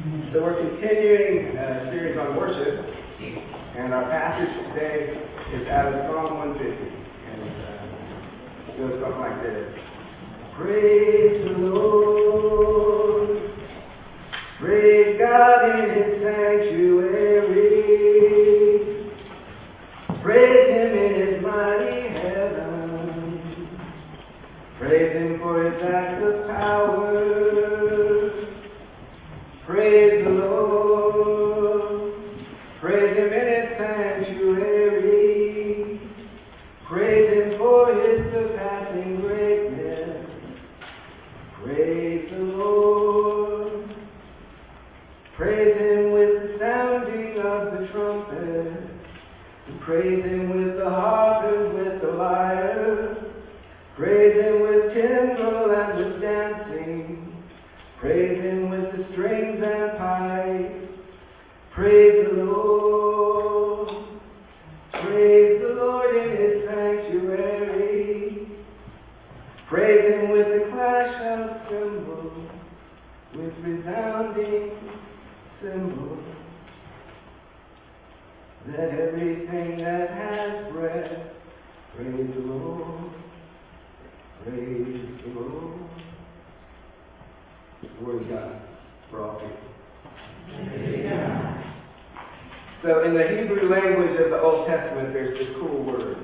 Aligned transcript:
So 0.00 0.40
we're 0.40 0.56
continuing 0.56 1.58
a 1.58 1.90
series 1.92 2.16
on 2.16 2.34
worship, 2.34 2.86
and 3.76 3.92
our 3.92 4.04
passage 4.04 4.48
today 4.72 5.12
is 5.52 5.68
out 5.68 5.92
of 5.92 6.06
Psalm 6.06 6.38
150, 6.38 6.64
and 7.28 7.42
uh, 7.44 8.72
it 8.72 8.78
goes 8.78 8.96
something 9.02 9.20
like 9.20 9.42
this: 9.42 9.68
Praise 10.56 11.44
the 11.44 11.52
Lord, 11.68 13.28
praise 14.58 15.18
God 15.18 15.68
in 15.68 15.90
His 15.90 16.22
sanctuary, 16.22 17.84
praise 20.22 20.68
Him 20.70 20.96
in 20.96 21.12
His 21.26 21.42
mighty 21.42 22.08
heaven, 22.08 23.68
praise 24.78 25.12
Him 25.12 25.40
for 25.40 25.62
His 25.62 25.76
acts 25.84 26.24
of 26.24 26.46
power. 26.46 27.49
For 37.60 37.92
His 37.92 38.32
surpassing 38.32 39.20
greatness. 39.20 40.26
Praise 41.62 42.24
the 42.30 42.38
Lord. 42.38 43.94
Praise 45.36 45.76
Him 45.76 46.12
with 46.12 46.32
the 46.40 46.56
sounding 46.58 47.36
of 47.36 47.60
the 47.72 47.86
trumpet. 47.92 48.72
Praise 49.84 50.24
Him 50.24 50.48
with 50.56 50.59
Let 78.70 78.90
everything 78.90 79.78
that 79.78 80.10
has 80.10 80.72
breath 80.72 81.10
praise 81.96 82.30
the 82.34 82.40
Lord. 82.40 83.10
Praise 84.44 85.08
the 85.24 85.40
Lord. 85.40 85.80
Of 87.82 88.28
God 88.28 88.62
for 89.10 89.22
all 89.22 89.40
people. 89.40 89.56
So, 92.82 93.04
in 93.04 93.14
the 93.14 93.26
Hebrew 93.28 93.68
language 93.68 94.20
of 94.20 94.30
the 94.30 94.40
Old 94.40 94.68
Testament, 94.68 95.12
there's 95.12 95.36
this 95.36 95.48
cool 95.60 95.84
word. 95.84 96.16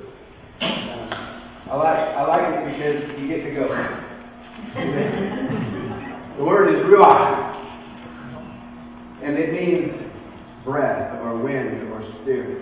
Um, 0.62 1.10
I 1.70 1.76
like 1.76 1.98
I 1.98 2.26
like 2.26 2.46
it 2.54 2.64
because 2.72 3.20
you 3.20 3.28
get 3.28 3.42
to 3.44 3.50
go. 3.54 3.68
the 6.38 6.44
word 6.44 6.74
is 6.74 6.82
ruach, 6.86 7.56
and 9.22 9.36
it 9.36 9.52
means 9.52 9.92
breath 10.64 11.20
or 11.22 11.36
wind 11.36 11.85
spirit. 12.22 12.58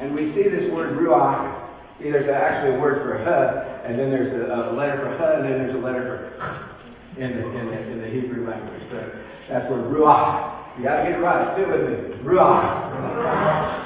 And 0.00 0.14
we 0.14 0.32
see 0.34 0.48
this 0.48 0.70
word 0.72 0.96
ruach. 0.98 1.62
See, 2.02 2.10
there's 2.10 2.28
actually 2.28 2.74
a 2.76 2.80
word 2.80 3.02
for 3.06 3.18
huh, 3.22 3.62
and 3.86 3.96
then 3.98 4.10
there's 4.10 4.32
a, 4.34 4.46
a 4.50 4.74
letter 4.74 4.98
for 4.98 5.14
huh, 5.16 5.36
and 5.38 5.44
then 5.46 5.58
there's 5.62 5.76
a 5.76 5.78
letter 5.78 6.02
for 6.04 6.26
in 7.22 7.30
the 7.38 7.46
in 7.46 7.66
the 7.70 7.78
in 7.92 7.98
the 8.02 8.08
Hebrew 8.10 8.42
language. 8.48 8.82
So 8.90 8.98
that's 9.48 9.70
where 9.70 9.78
ruach. 9.78 10.50
You 10.78 10.82
gotta 10.84 11.02
get 11.06 11.12
it 11.18 11.22
right. 11.22 11.54
Do 11.56 11.62
it 11.62 11.68
with 11.70 11.86
me. 11.86 11.94
Ruach. 12.26 12.66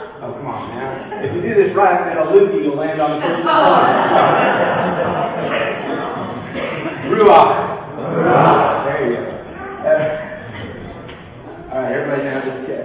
Oh, 0.21 0.33
come 0.33 0.47
on 0.51 0.69
now. 0.75 0.91
If 1.23 1.31
you 1.33 1.41
do 1.43 1.55
this 1.55 1.71
right, 1.77 2.05
then 2.11 2.19
a 2.19 2.27
loogie 2.35 2.65
will 2.67 2.75
land 2.77 3.01
on 3.01 3.11
the 3.15 3.21
person's 3.23 3.47
Ruach. 7.15 7.51
There 8.85 9.01
you 9.07 9.15
go. 9.15 9.23
Uh, 9.87 10.03
all 11.73 11.79
right, 11.79 11.93
everybody 11.93 12.23
now 12.25 12.43
just 12.43 12.67
check. 12.67 12.85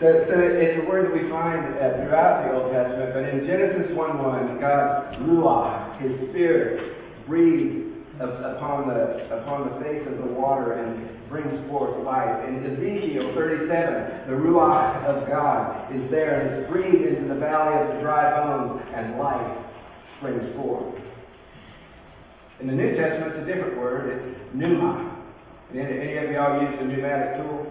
So, 0.00 0.26
so 0.30 0.34
it's 0.38 0.84
a 0.84 0.88
word 0.88 1.06
that 1.06 1.12
we 1.12 1.28
find 1.28 1.74
uh, 1.74 1.98
throughout 1.98 2.46
the 2.46 2.54
Old 2.54 2.72
Testament, 2.72 3.14
but 3.14 3.24
in 3.28 3.46
Genesis 3.46 3.90
1:1, 3.96 4.60
God, 4.60 5.16
Ruach, 5.26 6.00
His 6.00 6.30
Spirit, 6.30 7.26
breathed 7.26 7.88
upon 8.20 8.88
the 8.88 9.26
upon 9.42 9.68
the 9.68 9.84
face 9.84 10.06
of 10.06 10.18
the 10.18 10.32
water 10.32 10.72
and 10.72 11.28
brings 11.28 11.68
forth 11.68 12.02
life. 12.04 12.46
In 12.48 12.64
Ezekiel 12.64 13.32
37, 13.34 14.28
the 14.28 14.34
Ruach 14.34 15.04
of 15.04 15.28
God 15.28 15.94
is 15.94 16.10
there 16.10 16.40
and 16.40 16.64
is 16.64 16.70
breathed 16.70 17.06
into 17.06 17.34
the 17.34 17.40
valley 17.40 17.74
of 17.82 17.96
the 17.96 18.00
dry 18.00 18.38
bones, 18.38 18.82
and 18.94 19.18
life 19.18 19.58
springs 20.18 20.54
forth. 20.56 20.94
In 22.60 22.66
the 22.66 22.72
New 22.72 22.96
Testament, 22.96 23.36
it's 23.36 23.42
a 23.42 23.46
different 23.46 23.78
word. 23.78 24.10
It's 24.14 24.54
pneuma. 24.54 25.16
Any, 25.72 25.82
any 25.82 26.16
of 26.18 26.30
y'all 26.30 26.62
use 26.62 26.78
the 26.78 26.86
pneumatic 26.86 27.36
tool? 27.36 27.66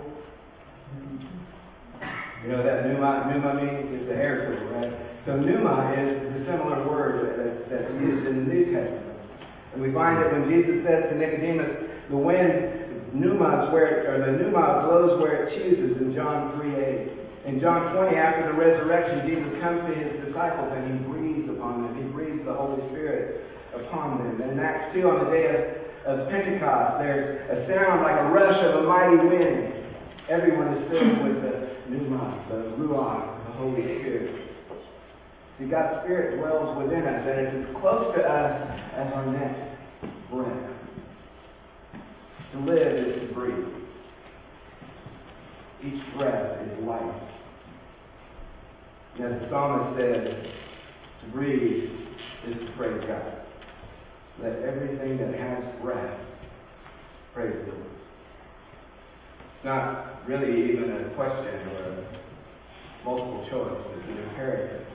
You 2.43 2.53
know 2.53 2.63
that 2.63 2.85
pneuma, 2.85 3.25
pneuma 3.29 3.57
means? 3.57 4.01
It's 4.01 4.11
a 4.11 4.15
hair 4.15 4.45
tool, 4.45 4.69
right? 4.77 4.93
So 5.25 5.35
pneuma 5.35 5.93
is 5.97 6.21
the 6.33 6.45
similar 6.45 6.87
word 6.87 7.25
that, 7.35 7.69
that's 7.69 7.91
used 7.99 8.27
in 8.27 8.45
the 8.45 8.53
New 8.53 8.65
Testament. 8.71 9.17
And 9.73 9.81
we 9.81 9.91
find 9.93 10.21
that 10.21 10.31
when 10.31 10.49
Jesus 10.49 10.85
says 10.85 11.09
to 11.09 11.15
Nicodemus, 11.17 12.07
the 12.09 12.17
wind, 12.17 13.13
pneuma, 13.13 13.69
where, 13.73 14.07
or 14.07 14.25
the 14.25 14.37
pneuma 14.37 14.87
blows 14.87 15.19
where 15.19 15.47
it 15.47 15.57
chooses 15.57 16.01
in 16.01 16.13
John 16.15 16.55
3 16.57 16.75
8. 16.75 17.17
In 17.47 17.59
John 17.59 17.95
20, 17.95 18.17
after 18.17 18.51
the 18.51 18.57
resurrection, 18.59 19.23
Jesus 19.27 19.47
comes 19.63 19.79
to 19.87 19.93
his 19.95 20.25
disciples 20.27 20.67
and 20.75 20.83
he 20.87 20.97
breathes 21.07 21.49
upon 21.49 21.83
them. 21.83 21.95
He 21.95 22.03
breathes 22.11 22.43
the 22.45 22.53
Holy 22.53 22.83
Spirit 22.91 23.47
upon 23.73 24.19
them. 24.19 24.41
And 24.41 24.51
in 24.51 24.59
Acts 24.59 24.93
2, 24.93 25.07
on 25.07 25.25
the 25.25 25.31
day 25.31 25.47
of, 25.47 26.19
of 26.19 26.29
Pentecost, 26.29 26.99
there's 26.99 27.39
a 27.47 27.67
sound 27.71 28.03
like 28.03 28.19
a 28.19 28.27
rush 28.35 28.59
of 28.67 28.83
a 28.83 28.87
mighty 28.87 29.15
wind. 29.31 29.73
Everyone 30.27 30.75
is 30.75 30.91
filled 30.91 31.23
with 31.23 31.36
the 31.89 31.97
pneuma, 31.97 32.45
the 32.49 32.55
ruach, 32.83 33.45
the 33.45 33.51
Holy 33.53 33.81
Spirit. 33.81 34.41
See, 35.59 35.65
God's 35.65 36.03
Spirit 36.03 36.37
dwells 36.37 36.77
within 36.77 37.03
us, 37.03 37.25
and 37.27 37.39
it's 37.39 37.69
as 37.69 37.81
close 37.81 38.15
to 38.15 38.21
us 38.21 38.79
as 38.93 39.13
our 39.13 39.25
next 39.25 39.59
breath. 40.31 40.71
To 42.53 42.59
live 42.59 43.07
is 43.07 43.27
to 43.27 43.33
breathe. 43.33 43.67
Each 45.83 46.15
breath 46.15 46.61
is 46.61 46.85
life. 46.85 47.21
And 49.15 49.33
as 49.33 49.41
the 49.41 49.49
psalmist 49.49 49.99
says, 49.99 50.47
to 51.23 51.31
breathe 51.31 51.89
is 52.47 52.55
to 52.55 52.71
praise 52.77 53.03
God. 53.07 53.33
Let 54.41 54.59
everything 54.59 55.17
that 55.17 55.33
has 55.39 55.63
breath 55.81 56.19
praise 57.33 57.55
the 57.65 57.71
Lord. 57.71 57.85
It's 59.55 59.65
not 59.65 60.16
really 60.27 60.73
even 60.73 60.91
a 60.91 61.15
question 61.15 61.55
or 61.71 61.87
a 61.87 63.05
multiple 63.05 63.47
choice. 63.49 63.79
It's 63.95 64.09
an 64.11 64.17
imperative 64.27 64.85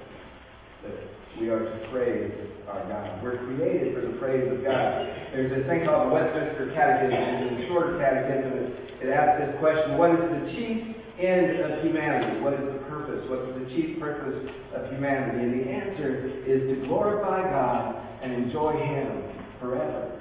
that 0.84 0.94
we 1.40 1.48
are 1.48 1.64
to 1.64 1.88
praise 1.90 2.32
our 2.68 2.84
God. 2.84 3.22
We're 3.24 3.38
created 3.38 3.94
for 3.94 4.02
the 4.02 4.12
praise 4.20 4.44
of 4.52 4.62
God. 4.62 5.08
There's 5.32 5.48
this 5.48 5.66
thing 5.66 5.88
called 5.88 6.10
the 6.10 6.14
Westminster 6.14 6.72
Catechism. 6.76 7.16
In 7.16 7.60
the 7.60 7.66
shorter 7.68 7.96
catechism, 7.96 8.76
it 9.00 9.08
asks 9.08 9.48
this 9.48 9.56
question 9.58 9.96
What 9.96 10.12
is 10.12 10.20
the 10.20 10.52
chief 10.52 11.00
end 11.16 11.64
of 11.64 11.80
humanity? 11.80 12.40
What 12.44 12.52
is 12.52 12.68
the 12.68 12.84
purpose? 12.92 13.24
What's 13.32 13.48
the 13.56 13.64
chief 13.72 13.98
purpose 13.98 14.36
of 14.76 14.92
humanity? 14.92 15.48
And 15.48 15.52
the 15.56 15.64
answer 15.72 16.28
is 16.44 16.68
to 16.68 16.86
glorify 16.86 17.48
God 17.48 17.96
and 18.22 18.32
enjoy 18.36 18.76
Him 18.76 19.32
forever. 19.60 20.20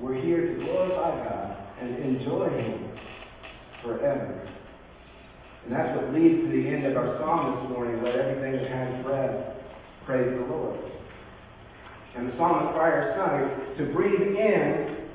We're 0.00 0.20
here 0.20 0.50
to 0.50 0.64
glorify 0.64 1.30
God 1.30 1.56
and 1.78 1.94
enjoy 2.02 2.50
Him 2.50 2.92
forever. 3.82 4.48
And 5.64 5.72
that's 5.72 5.96
what 5.96 6.12
leads 6.12 6.42
to 6.42 6.48
the 6.48 6.68
end 6.68 6.86
of 6.86 6.96
our 6.96 7.18
psalm 7.18 7.62
this 7.62 7.70
morning. 7.76 8.02
Let 8.02 8.16
everything 8.16 8.62
that 8.62 8.70
has 8.70 9.04
breath 9.04 9.56
praise 10.06 10.28
the 10.38 10.46
Lord. 10.46 10.80
And 12.16 12.28
the 12.28 12.36
psalmist 12.36 12.74
prior 12.74 13.14
sung 13.16 13.76
to 13.78 13.92
breathe 13.94 14.36
in 14.36 15.08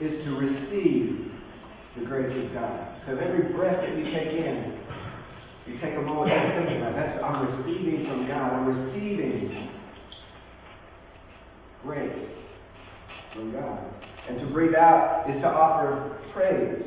is 0.00 0.24
to 0.24 0.30
receive 0.36 1.32
the 1.98 2.06
grace 2.06 2.32
of 2.44 2.54
God. 2.54 3.00
So 3.06 3.16
every 3.16 3.52
breath 3.52 3.76
that 3.76 3.96
you 3.96 4.04
take 4.04 4.32
in, 4.32 4.78
you 5.66 5.78
take 5.80 5.94
a 5.94 6.02
moment 6.02 6.32
to 6.32 6.64
think 6.64 6.78
about 6.80 6.96
that's 6.96 7.22
I'm 7.22 7.62
receiving 7.62 8.06
from 8.06 8.26
God. 8.26 8.52
I'm 8.52 8.66
receiving 8.66 9.68
grace 11.84 12.28
from 13.34 13.52
God. 13.52 14.01
And 14.28 14.38
to 14.40 14.46
breathe 14.46 14.74
out 14.74 15.26
is 15.28 15.40
to 15.42 15.48
offer 15.48 16.18
praise 16.32 16.82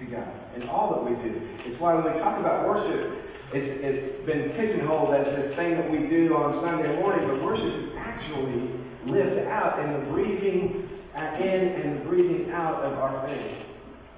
to 0.00 0.04
God 0.06 0.28
in 0.56 0.68
all 0.68 0.94
that 0.94 1.02
we 1.04 1.14
do. 1.22 1.32
It's 1.64 1.80
why 1.80 1.94
when 1.94 2.12
we 2.12 2.18
talk 2.20 2.38
about 2.38 2.66
worship, 2.66 3.22
it's, 3.54 3.70
it's 3.84 4.26
been 4.26 4.50
pigeonholed 4.56 5.14
as 5.14 5.26
this 5.36 5.56
thing 5.56 5.76
that 5.76 5.90
we 5.90 6.08
do 6.08 6.34
on 6.34 6.64
Sunday 6.64 6.96
morning, 7.00 7.28
but 7.28 7.44
worship 7.44 7.68
is 7.68 7.92
actually 7.98 8.80
lived 9.06 9.46
out 9.46 9.78
in 9.78 9.92
the 9.92 10.10
breathing 10.10 10.88
uh, 11.14 11.36
in 11.36 11.60
and 11.76 12.00
the 12.00 12.04
breathing 12.08 12.50
out 12.52 12.82
of 12.82 12.94
our 12.98 13.26
faith. 13.28 13.66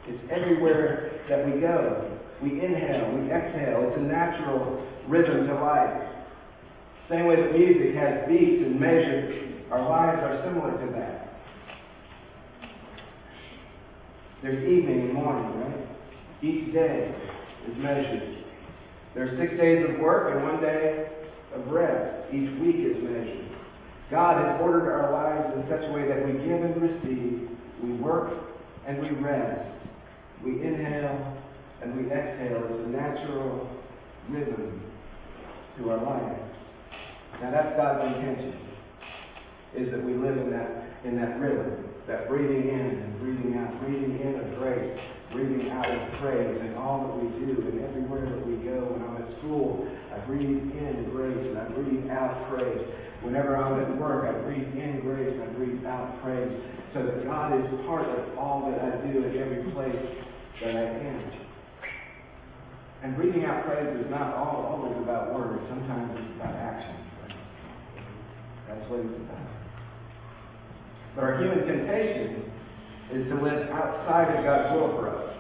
It's 0.07 0.23
everywhere 0.31 1.21
that 1.29 1.45
we 1.45 1.61
go. 1.61 2.19
We 2.43 2.61
inhale, 2.65 3.19
we 3.19 3.31
exhale. 3.31 3.89
It's 3.89 3.99
a 3.99 4.03
natural 4.03 4.87
rhythm 5.09 5.47
to 5.47 5.55
life. 5.55 6.09
Same 7.09 7.27
way 7.27 7.37
that 7.37 7.53
music 7.53 7.95
has 7.97 8.29
beats 8.29 8.63
and 8.65 8.79
measures, 8.79 9.67
our 9.71 9.89
lives 9.89 10.21
are 10.23 10.45
similar 10.45 10.73
to 10.79 10.93
that. 10.93 11.24
There's 14.45 14.63
evening 14.69 15.01
and 15.01 15.15
morning, 15.15 15.59
right? 15.59 15.89
Each 16.43 16.71
day 16.75 17.15
is 17.67 17.79
measured. 17.79 18.45
There's 19.15 19.39
six 19.39 19.57
days 19.57 19.89
of 19.89 19.99
work 19.99 20.35
and 20.35 20.45
one 20.45 20.61
day 20.61 21.09
of 21.55 21.67
rest. 21.69 22.29
Each 22.29 22.51
week 22.61 22.77
is 22.77 23.03
measured. 23.03 23.49
God 24.11 24.45
has 24.45 24.61
ordered 24.61 24.93
our 24.93 25.11
lives 25.11 25.57
in 25.57 25.63
such 25.71 25.89
a 25.89 25.93
way 25.95 26.07
that 26.09 26.27
we 26.27 26.33
give 26.45 26.61
and 26.61 26.77
receive, 26.77 27.49
we 27.83 27.93
work 27.93 28.35
and 28.87 29.01
we 29.01 29.13
rest, 29.13 29.67
we 30.45 30.63
inhale 30.63 31.39
and 31.81 31.97
we 31.97 32.13
exhale. 32.13 32.65
It's 32.69 32.85
a 32.85 32.91
natural 32.91 33.67
rhythm 34.29 34.83
to 35.79 35.91
our 35.91 36.05
life. 36.05 36.39
Now 37.41 37.51
that's 37.51 37.75
God's 37.79 38.15
intention, 38.15 38.61
is 39.75 39.91
that 39.91 40.05
we 40.05 40.13
live 40.13 40.37
in 40.37 40.51
that 40.51 40.85
in 41.07 41.17
that 41.17 41.41
rhythm, 41.41 41.94
that 42.07 42.29
breathing 42.29 42.69
in 42.69 42.81
and 42.81 43.21
breathing 43.21 43.57
out, 43.57 43.81
breathing 43.81 44.21
in 44.21 44.35
of 44.41 44.59
grace, 44.59 45.01
breathing 45.33 45.71
out 45.71 45.89
of 45.89 46.21
praise 46.21 46.61
in 46.61 46.75
all 46.77 47.09
that 47.09 47.17
we 47.17 47.29
do 47.47 47.63
and 47.65 47.81
everywhere 47.85 48.29
that 48.29 48.47
we 48.47 48.57
go. 48.57 48.93
When 48.93 49.03
I'm 49.03 49.23
at 49.23 49.39
school, 49.39 49.89
I 50.13 50.19
breathe 50.27 50.61
in 50.61 51.09
grace 51.11 51.41
and 51.49 51.59
I 51.59 51.65
breathe 51.73 52.11
out 52.11 52.49
praise. 52.51 52.87
Whenever 53.23 53.57
I'm 53.57 53.81
at 53.81 53.97
work, 53.99 54.29
I 54.29 54.39
breathe 54.45 54.69
in 54.77 55.01
grace 55.01 55.33
and 55.33 55.43
I 55.43 55.47
breathe 55.57 55.85
out 55.87 56.23
praise. 56.23 56.53
So 56.93 57.03
that 57.03 57.25
God 57.25 57.57
is 57.59 57.67
part 57.87 58.07
of 58.07 58.39
all 58.39 58.71
that 58.71 58.79
I 58.79 59.01
do 59.11 59.25
in 59.25 59.37
every 59.41 59.73
place 59.73 60.25
that 60.63 60.77
I 60.77 60.85
am. 61.09 61.33
And 63.03 63.17
breathing 63.17 63.45
out 63.45 63.65
praise 63.67 63.99
is 63.99 64.11
not 64.11 64.35
all, 64.35 64.77
always 64.77 64.97
about 65.03 65.35
words. 65.35 65.63
Sometimes 65.69 66.17
it's 66.21 66.37
about 66.37 66.55
action. 66.55 66.97
That's 68.69 68.91
what 68.91 69.01
it's 69.01 69.17
about. 69.17 69.64
But 71.15 71.25
our 71.25 71.39
human 71.39 71.67
temptation 71.67 72.51
is 73.15 73.29
to 73.31 73.37
live 73.39 73.71
outside 73.71 74.35
of 74.35 74.45
God's 74.45 74.75
will 74.75 74.91
for 74.99 75.15
us. 75.15 75.35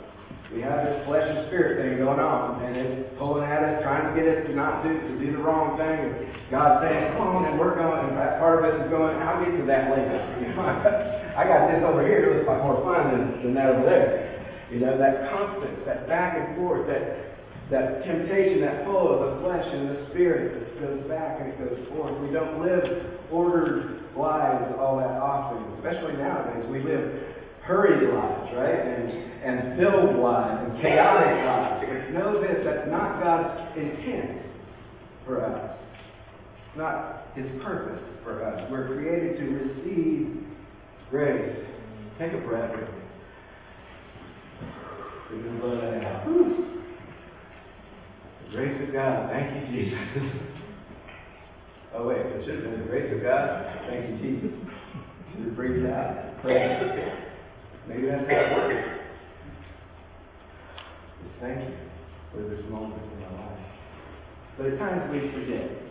We 0.54 0.62
have 0.62 0.86
this 0.86 1.02
flesh 1.06 1.26
and 1.26 1.50
spirit 1.50 1.82
thing 1.82 1.98
going 1.98 2.22
on, 2.22 2.62
and 2.62 2.76
it's 2.78 3.10
pulling 3.18 3.42
at 3.42 3.58
us, 3.58 3.82
trying 3.82 4.06
to 4.06 4.12
get 4.14 4.30
us 4.30 4.46
to 4.46 4.54
not 4.54 4.86
do 4.86 4.94
to 4.94 5.18
do 5.18 5.34
the 5.34 5.42
wrong 5.42 5.74
thing. 5.74 5.98
And 5.98 6.14
God's 6.46 6.86
saying, 6.86 7.18
"Come 7.18 7.26
on," 7.26 7.50
and 7.50 7.58
we're 7.58 7.74
going. 7.74 8.06
And 8.06 8.14
that 8.14 8.38
part 8.38 8.62
of 8.62 8.70
us 8.70 8.78
is 8.78 8.88
going. 8.88 9.18
I'll 9.18 9.42
get 9.42 9.50
to 9.50 9.66
that 9.66 9.90
later. 9.90 10.14
I 11.34 11.42
got 11.42 11.74
this 11.74 11.82
over 11.82 12.06
here. 12.06 12.30
It 12.30 12.36
looks 12.38 12.46
like 12.46 12.62
more 12.62 12.78
fun 12.86 13.10
than, 13.10 13.42
than 13.42 13.54
that 13.58 13.74
over 13.74 13.82
there. 13.82 14.46
You 14.70 14.78
know, 14.78 14.94
that 14.96 15.30
constant, 15.34 15.84
that 15.86 16.06
back 16.06 16.38
and 16.38 16.54
forth, 16.54 16.86
that 16.86 17.33
that 17.70 18.04
temptation, 18.04 18.60
that 18.60 18.84
pull 18.84 19.08
of 19.08 19.20
the 19.24 19.40
flesh 19.40 19.64
and 19.64 19.88
the 19.96 20.06
spirit 20.10 20.60
that 20.60 20.80
goes 20.80 21.08
back 21.08 21.40
and 21.40 21.48
it 21.48 21.58
goes 21.58 21.80
forth. 21.88 22.12
We 22.20 22.30
don't 22.30 22.60
live 22.60 22.84
ordered 23.32 24.04
lives 24.16 24.74
all 24.78 24.98
that 24.98 25.16
often, 25.16 25.72
especially 25.78 26.16
nowadays. 26.20 26.64
We 26.70 26.82
live 26.82 27.34
hurried 27.64 28.12
lives, 28.12 28.52
right? 28.54 28.80
And, 28.84 29.08
and 29.44 29.80
filled 29.80 30.20
lives 30.20 30.70
and 30.70 30.82
chaotic 30.82 31.44
lives. 31.44 31.64
Know 32.14 32.40
this, 32.40 32.62
that's 32.64 32.88
not 32.90 33.20
God's 33.20 33.76
intent 33.76 34.42
for 35.26 35.44
us. 35.44 35.76
It's 36.68 36.78
not 36.78 37.26
His 37.34 37.46
purpose 37.62 38.00
for 38.22 38.44
us. 38.44 38.70
We're 38.70 38.86
created 38.86 39.36
to 39.38 39.44
receive 39.44 40.46
grace. 41.10 41.66
Take 42.18 42.32
a 42.34 42.46
breath 42.46 42.70
me. 42.76 42.86
Breathe 45.28 45.46
in 45.46 45.58
blow 45.58 45.80
that 45.80 46.04
out. 46.04 46.83
Grace 48.54 48.86
of 48.86 48.94
God. 48.94 49.30
Thank 49.30 49.50
you, 49.50 49.82
Jesus. 49.82 49.98
oh, 51.94 52.06
wait, 52.06 52.18
it 52.18 52.46
should 52.46 52.54
have 52.54 52.70
been 52.70 52.80
the 52.82 52.86
grace 52.86 53.10
of 53.12 53.20
God. 53.20 53.66
Thank 53.90 54.10
you, 54.10 54.16
Jesus. 54.22 54.54
Should 55.34 55.46
have 55.46 55.56
breathed 55.56 55.86
out. 55.86 56.40
Pray. 56.40 56.78
Maybe 57.88 58.06
that's 58.06 58.30
how 58.30 58.38
it 58.38 58.54
works. 58.54 58.88
Just 61.18 61.34
thank 61.42 61.66
you 61.66 61.74
for 62.30 62.42
this 62.48 62.62
moment 62.70 63.02
in 63.02 63.24
our 63.24 63.32
life. 63.32 63.58
But 64.56 64.66
at 64.66 64.78
times 64.78 65.10
we 65.10 65.18
forget. 65.34 65.83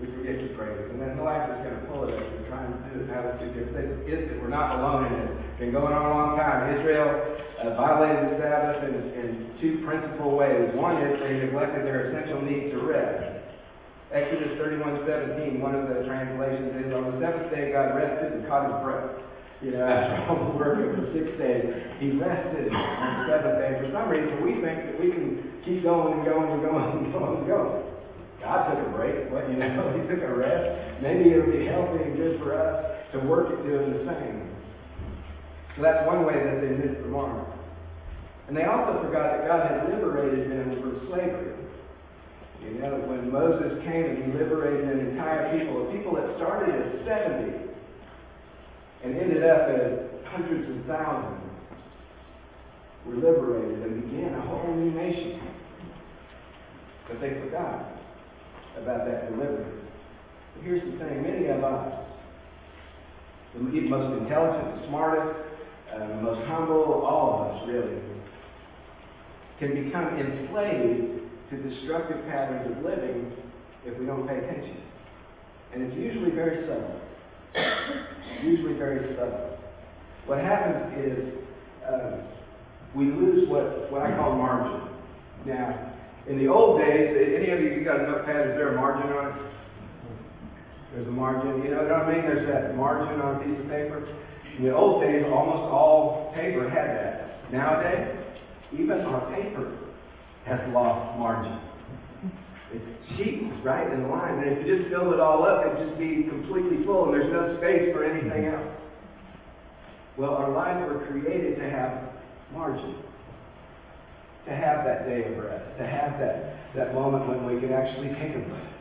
We 0.00 0.10
forget 0.10 0.42
to 0.42 0.48
praise. 0.58 0.90
And 0.90 0.98
then 0.98 1.22
life 1.22 1.46
is 1.54 1.60
going 1.62 1.78
to 1.78 1.84
pull 1.86 2.10
at 2.10 2.18
us 2.18 2.26
and 2.26 2.46
try 2.50 2.66
and 2.66 2.74
do 2.90 3.06
how 3.14 3.22
to 3.22 3.38
do 3.38 3.62
it. 3.62 4.42
We're 4.42 4.50
not 4.50 4.82
alone 4.82 5.06
in 5.06 5.14
it. 5.14 5.30
It's 5.54 5.58
been 5.60 5.72
going 5.72 5.94
on 5.94 6.02
a 6.02 6.10
long 6.10 6.34
time. 6.34 6.74
Israel 6.74 7.06
uh, 7.62 7.78
violated 7.78 8.34
the 8.34 8.42
Sabbath 8.42 8.90
in, 8.90 8.94
in 9.14 9.28
two 9.62 9.86
principal 9.86 10.34
ways. 10.34 10.74
One 10.74 10.98
is 10.98 11.14
they 11.22 11.46
neglected 11.46 11.86
their 11.86 12.10
essential 12.10 12.42
need 12.42 12.74
to 12.74 12.82
rest. 12.82 13.46
Exodus 14.10 14.58
31, 14.58 15.06
17, 15.06 15.62
one 15.62 15.74
of 15.74 15.86
the 15.86 16.02
translations 16.06 16.74
is, 16.86 16.90
On 16.94 17.14
the 17.14 17.16
seventh 17.22 17.50
day 17.54 17.70
God 17.70 17.94
rested 17.94 18.34
and 18.34 18.46
caught 18.50 18.66
his 18.66 18.78
breath 18.82 19.24
you 19.64 19.70
know, 19.70 19.80
after 19.80 20.28
all 20.28 20.52
the 20.52 20.58
work 20.58 20.76
of 20.76 20.92
the 21.00 21.08
six 21.16 21.38
days, 21.38 21.64
he 21.96 22.12
rested 22.20 22.68
on 22.68 23.08
the 23.16 23.32
seventh 23.32 23.58
day. 23.64 23.80
For 23.80 23.88
some 23.96 24.12
reason, 24.12 24.44
we 24.44 24.60
think 24.60 24.92
that 24.92 25.00
we 25.00 25.08
can 25.08 25.40
keep 25.64 25.84
going 25.84 26.20
and 26.20 26.24
going 26.26 26.52
and 26.52 26.60
going 26.60 26.84
and 27.00 27.12
going 27.12 27.38
and 27.38 27.46
going. 27.46 27.93
God 28.44 28.68
took 28.68 28.86
a 28.86 28.90
break, 28.92 29.32
but 29.32 29.48
you 29.48 29.56
know, 29.56 29.88
he 29.96 30.04
took 30.04 30.20
a 30.20 30.34
rest. 30.36 31.00
Maybe 31.00 31.32
it 31.32 31.40
would 31.40 31.56
be 31.56 31.64
healthy 31.64 32.04
and 32.04 32.16
good 32.16 32.38
for 32.40 32.52
us 32.52 32.84
to 33.12 33.18
work 33.24 33.48
at 33.48 33.64
doing 33.64 33.96
the 33.96 34.04
same. 34.04 34.52
So 35.76 35.82
that's 35.82 36.06
one 36.06 36.28
way 36.28 36.36
that 36.36 36.60
they 36.60 36.76
missed 36.76 37.00
the 37.00 37.08
mark. 37.08 37.48
And 38.46 38.56
they 38.56 38.64
also 38.64 39.00
forgot 39.00 39.32
that 39.32 39.48
God 39.48 39.64
had 39.64 39.88
liberated 39.88 40.52
them 40.52 40.76
from 40.80 41.08
slavery. 41.08 41.56
You 42.62 42.80
know, 42.80 43.00
when 43.08 43.32
Moses 43.32 43.80
came 43.84 44.04
and 44.04 44.24
he 44.24 44.38
liberated 44.38 44.88
an 44.88 45.08
entire 45.08 45.58
people, 45.58 45.88
a 45.88 45.92
people 45.92 46.14
that 46.16 46.36
started 46.36 46.68
as 46.68 47.06
70 47.08 47.64
and 49.04 49.16
ended 49.16 49.44
up 49.44 49.68
as 49.68 50.04
hundreds 50.28 50.68
of 50.68 50.84
thousands 50.86 51.40
were 53.06 53.16
liberated 53.16 53.82
and 53.82 54.04
began 54.04 54.34
a 54.34 54.40
whole 54.42 54.74
new 54.76 54.92
nation. 54.92 55.40
But 57.08 57.20
they 57.20 57.40
forgot 57.40 58.03
about 58.80 59.06
that 59.06 59.30
delivery. 59.30 59.64
But 60.54 60.64
here's 60.64 60.82
the 60.82 60.98
thing 60.98 61.22
many 61.22 61.46
of 61.48 61.64
us, 61.64 62.04
the 63.54 63.60
most 63.60 64.20
intelligent, 64.20 64.82
the 64.82 64.88
smartest, 64.88 65.40
uh, 65.94 66.08
the 66.08 66.22
most 66.22 66.40
humble, 66.48 67.06
all 67.06 67.34
of 67.34 67.56
us 67.56 67.68
really, 67.68 68.00
can 69.58 69.84
become 69.84 70.18
enslaved 70.18 71.22
to 71.50 71.56
destructive 71.56 72.26
patterns 72.26 72.76
of 72.76 72.84
living 72.84 73.32
if 73.84 73.98
we 73.98 74.06
don't 74.06 74.26
pay 74.26 74.38
attention. 74.38 74.78
And 75.72 75.82
it's 75.82 75.96
usually 75.96 76.30
very 76.30 76.66
subtle 76.66 77.00
usually 78.42 78.74
very 78.74 79.14
subtle. 79.16 79.58
What 80.26 80.38
happens 80.38 81.04
is 81.04 81.34
uh, 81.86 82.16
we 82.94 83.06
lose 83.06 83.48
what, 83.48 83.90
what 83.92 84.02
I 84.02 84.16
call 84.16 84.36
margin. 84.36 84.88
Now, 85.46 85.93
in 86.26 86.38
the 86.38 86.48
old 86.48 86.80
days, 86.80 87.36
any 87.36 87.50
of 87.50 87.60
you, 87.60 87.70
you 87.74 87.84
got 87.84 88.00
a 88.00 88.02
notepad, 88.04 88.48
is 88.48 88.56
there 88.56 88.74
a 88.74 88.76
margin 88.76 89.10
on 89.12 89.28
it? 89.28 89.52
There's 90.94 91.06
a 91.06 91.10
margin, 91.10 91.62
you 91.62 91.70
know 91.70 91.82
what 91.82 91.92
I 91.92 92.12
mean? 92.12 92.22
There's 92.22 92.46
that 92.48 92.76
margin 92.76 93.20
on 93.20 93.36
a 93.36 93.44
piece 93.44 93.58
of 93.58 93.68
paper. 93.68 94.06
In 94.56 94.64
the 94.64 94.74
old 94.74 95.02
days, 95.02 95.24
almost 95.26 95.72
all 95.72 96.32
paper 96.34 96.68
had 96.68 96.96
that. 96.96 97.52
Nowadays, 97.52 98.16
even 98.72 99.00
our 99.00 99.34
paper 99.34 99.76
has 100.46 100.60
lost 100.72 101.18
margin. 101.18 101.60
It's 102.72 103.16
cheap, 103.16 103.52
right, 103.64 103.92
in 103.92 104.08
line. 104.08 104.38
And 104.38 104.56
if 104.58 104.66
you 104.66 104.78
just 104.78 104.90
fill 104.90 105.12
it 105.12 105.20
all 105.20 105.44
up, 105.44 105.66
it'd 105.66 105.88
just 105.88 105.98
be 105.98 106.24
completely 106.28 106.84
full, 106.84 107.06
and 107.06 107.14
there's 107.14 107.32
no 107.32 107.56
space 107.58 107.92
for 107.92 108.04
anything 108.04 108.46
else. 108.46 108.68
Well, 110.16 110.34
our 110.34 110.50
lives 110.50 110.88
were 110.88 111.04
created 111.06 111.56
to 111.56 111.70
have 111.70 112.10
margin, 112.52 112.94
to 114.46 114.52
have 114.54 114.84
that 114.84 115.08
day 115.08 115.24
of 115.24 115.38
rest, 115.38 115.64
to 115.78 115.86
have 115.86 116.18
that, 116.20 116.56
that 116.76 116.94
moment 116.94 117.28
when 117.28 117.46
we 117.46 117.60
can 117.60 117.72
actually 117.72 118.08
take 118.20 118.36
a 118.36 118.44
breath. 118.44 118.72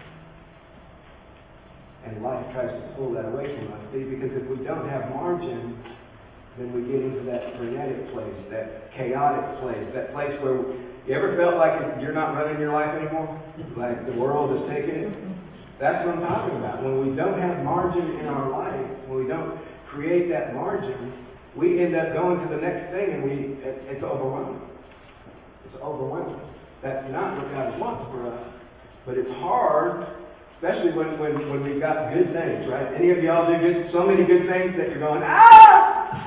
And 2.05 2.21
life 2.21 2.43
tries 2.51 2.69
to 2.69 2.93
pull 2.97 3.13
that 3.13 3.25
away 3.25 3.55
from 3.55 3.71
us. 3.73 3.79
See, 3.93 4.03
because 4.03 4.35
if 4.35 4.43
we 4.49 4.63
don't 4.65 4.89
have 4.89 5.09
margin, 5.09 5.79
then 6.57 6.73
we 6.75 6.83
get 6.83 7.01
into 7.01 7.23
that 7.31 7.55
frenetic 7.55 8.11
place, 8.11 8.35
that 8.51 8.91
chaotic 8.93 9.61
place, 9.61 9.87
that 9.95 10.11
place 10.13 10.35
where 10.43 10.59
you 11.07 11.15
ever 11.15 11.35
felt 11.35 11.55
like 11.55 12.01
you're 12.01 12.13
not 12.13 12.35
running 12.35 12.59
your 12.59 12.71
life 12.71 12.93
anymore? 12.95 13.41
Like 13.75 14.05
the 14.05 14.13
world 14.13 14.55
is 14.55 14.69
taking 14.69 14.95
it? 14.95 15.13
That's 15.79 16.05
what 16.05 16.15
I'm 16.15 16.21
talking 16.21 16.57
about. 16.57 16.83
When 16.83 17.07
we 17.07 17.15
don't 17.15 17.39
have 17.39 17.63
margin 17.63 18.19
in 18.19 18.27
our 18.27 18.51
life, 18.51 18.87
when 19.07 19.23
we 19.23 19.27
don't 19.27 19.59
create 19.89 20.29
that 20.29 20.53
margin, 20.53 21.13
we 21.55 21.83
end 21.83 21.95
up 21.95 22.13
going 22.13 22.39
to 22.39 22.55
the 22.55 22.61
next 22.61 22.91
thing 22.91 23.13
and 23.15 23.23
we 23.23 23.31
it, 23.63 23.83
it's 23.87 24.03
overwhelming. 24.03 24.61
It's 25.73 25.81
overwhelming. 25.81 26.39
That's 26.83 27.09
not 27.11 27.37
what 27.37 27.51
God 27.51 27.79
wants 27.79 28.11
for 28.11 28.29
us. 28.29 28.53
But 29.05 29.17
it's 29.17 29.31
hard 29.41 30.05
Especially 30.63 30.95
when, 30.95 31.19
when, 31.19 31.35
when 31.51 31.59
we've 31.59 31.81
got 31.81 32.13
good 32.15 32.31
things, 32.31 32.71
right? 32.71 32.87
Any 32.95 33.11
of 33.11 33.19
y'all 33.19 33.51
do 33.51 33.59
good, 33.59 33.91
so 33.91 34.07
many 34.07 34.23
good 34.23 34.47
things 34.47 34.71
that 34.79 34.95
you're 34.95 35.03
going, 35.03 35.19
ah! 35.19 36.23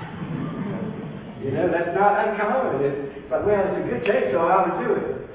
You 1.41 1.53
know, 1.53 1.73
that's 1.73 1.97
not 1.97 2.21
uncommon. 2.21 2.85
It's 2.85 3.33
like, 3.33 3.47
well, 3.49 3.65
it's 3.65 3.81
a 3.81 3.89
good 3.89 4.05
thing, 4.05 4.37
so 4.37 4.45
I 4.45 4.61
ought 4.61 4.77
to 4.77 4.85
do 4.85 4.93
it. 4.93 5.31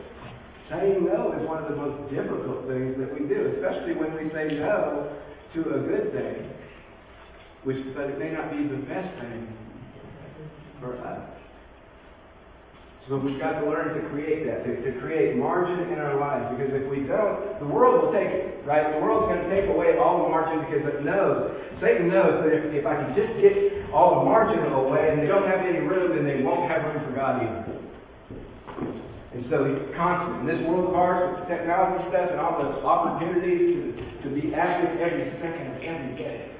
Saying 0.70 1.10
no 1.10 1.34
is 1.34 1.41
one 1.50 1.65
of 1.65 1.72
the 1.74 1.82
most 1.82 2.13
difficult 2.13 2.70
things 2.70 2.94
that 3.01 3.10
we 3.10 3.25
do, 3.25 3.58
especially 3.58 3.98
when 3.98 4.13
we 4.13 4.30
say 4.38 4.62
no 4.62 5.18
to 5.56 5.60
a 5.65 5.80
good 5.82 6.13
thing, 6.13 6.53
which, 7.65 7.82
but 7.98 8.06
it 8.06 8.20
may 8.20 8.30
not 8.30 8.53
be 8.53 8.70
the 8.70 8.86
best 8.86 9.10
thing 9.18 9.50
for 10.80 10.94
us. 11.01 11.41
So 13.10 13.17
we've 13.17 13.39
got 13.39 13.60
to 13.60 13.65
learn 13.65 13.98
to 13.98 14.10
create 14.10 14.46
that, 14.46 14.63
to, 14.63 14.77
to, 14.86 15.00
create 15.01 15.36
margin 15.36 15.89
in 15.89 15.98
our 15.98 16.22
lives. 16.22 16.53
Because 16.53 16.70
if 16.70 16.86
we 16.86 17.01
don't, 17.01 17.58
the 17.60 17.65
world 17.65 18.05
will 18.05 18.13
take 18.13 18.29
it, 18.29 18.62
right? 18.63 18.93
The 18.93 19.01
world's 19.01 19.25
going 19.25 19.41
to 19.41 19.50
take 19.50 19.70
away 19.74 19.98
all 19.98 20.24
the 20.24 20.29
margin 20.29 20.62
because 20.70 20.86
it 20.86 21.03
knows, 21.03 21.50
Satan 21.81 22.10
knows 22.10 22.46
that 22.46 22.53
if, 22.53 22.62
if 22.77 22.86
I 22.86 23.01
can 23.01 23.10
just 23.17 23.34
get 23.41 23.89
all 23.89 24.22
the 24.22 24.25
margin 24.29 24.62
away 24.70 25.10
and 25.10 25.17
they 25.17 25.25
don't 25.25 25.50
have 25.50 25.65
any 25.65 25.81
room, 25.81 26.13
then 26.13 26.29
they 26.29 26.46
won't 26.46 26.70
have 26.70 26.86
room 26.86 27.01
for 27.10 27.15
God 27.17 27.41
either. 27.41 27.81
And 29.34 29.50
so 29.50 29.65
he's 29.65 29.81
constant. 29.98 30.46
In 30.46 30.46
this 30.46 30.62
world 30.70 30.89
of 30.89 30.96
ours, 30.96 31.39
with 31.39 31.50
the 31.50 31.55
technology 31.55 32.05
stuff 32.13 32.29
and 32.29 32.39
all 32.39 32.62
the 32.62 32.86
opportunities 32.86 33.98
to, 33.98 34.29
to 34.29 34.29
be 34.29 34.53
active 34.53 35.01
every 35.01 35.25
second 35.41 35.74
of 35.74 35.81
every 35.81 36.15
day. 36.22 36.51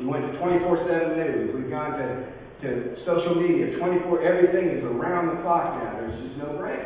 We 0.00 0.06
went 0.06 0.32
to 0.32 0.38
24-7 0.38 1.16
news. 1.16 1.54
We've 1.54 1.68
gone 1.68 1.98
to 1.98 2.39
to 2.62 2.96
social 3.04 3.34
media 3.34 3.78
24, 3.78 4.22
everything 4.22 4.68
is 4.68 4.84
around 4.84 5.34
the 5.34 5.42
clock 5.42 5.82
now. 5.82 6.00
There's 6.00 6.20
just 6.22 6.36
no 6.36 6.56
break. 6.58 6.80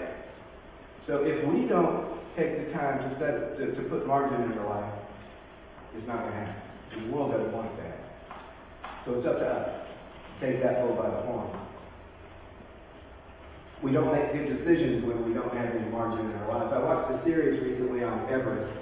So 1.07 1.23
if 1.25 1.47
we 1.49 1.67
don't 1.69 2.15
take 2.37 2.67
the 2.67 2.73
time 2.73 2.99
to, 2.99 3.09
set, 3.19 3.59
to, 3.59 3.75
to 3.75 3.83
put 3.89 4.07
margin 4.07 4.51
in 4.51 4.59
our 4.59 4.81
life, 4.81 4.95
it's 5.97 6.07
not 6.07 6.21
going 6.21 6.33
to 6.33 6.39
happen. 6.39 6.63
The 7.07 7.13
world 7.13 7.33
doesn't 7.33 7.53
want 7.53 7.77
that. 7.79 7.99
So 9.05 9.15
it's 9.15 9.27
up 9.27 9.39
to 9.39 9.47
us 9.47 9.69
to 9.69 10.47
take 10.47 10.63
that 10.63 10.83
bull 10.83 10.97
by 10.97 11.11
the 11.11 11.23
horn. 11.27 11.51
We 13.83 13.93
don't 13.93 14.11
make 14.11 14.33
good 14.33 14.49
decisions 14.49 15.05
when 15.05 15.29
we 15.29 15.35
don't 15.35 15.53
have 15.55 15.77
any 15.77 15.91
margin 15.91 16.31
in 16.31 16.37
our 16.39 16.49
lives. 16.49 16.73
I 16.73 16.79
watched 16.79 17.13
a 17.13 17.25
series 17.25 17.61
recently 17.63 18.03
on 18.03 18.31
Everest. 18.31 18.73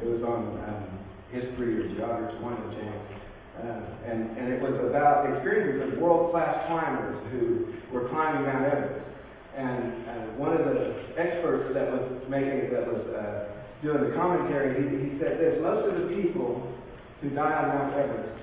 It 0.00 0.06
was 0.08 0.22
on 0.22 0.56
um, 0.64 0.98
history 1.30 1.84
or 1.84 1.94
geography, 1.94 2.38
one 2.42 2.54
of 2.54 2.70
the 2.70 2.76
channels. 2.76 3.27
Uh, 3.58 3.80
and, 4.06 4.38
and 4.38 4.52
it 4.52 4.62
was 4.62 4.72
about 4.88 5.26
experiences 5.34 5.92
of 5.92 5.98
world-class 5.98 6.68
climbers 6.68 7.18
who 7.32 7.74
were 7.92 8.08
climbing 8.08 8.46
Mount 8.46 8.64
Everest. 8.64 9.04
And 9.56 10.06
uh, 10.06 10.12
one 10.38 10.52
of 10.52 10.64
the 10.64 10.94
experts 11.18 11.74
that 11.74 11.90
was 11.90 12.22
making 12.28 12.70
that 12.70 12.86
was 12.86 13.02
uh, 13.10 13.48
doing 13.82 14.08
the 14.08 14.14
commentary, 14.14 14.78
he, 14.78 15.10
he 15.10 15.18
said 15.18 15.40
this: 15.40 15.58
most 15.60 15.88
of 15.88 16.00
the 16.00 16.14
people 16.14 16.72
who 17.20 17.30
die 17.30 17.52
on 17.52 17.68
Mount 17.68 17.94
Everest 17.94 18.38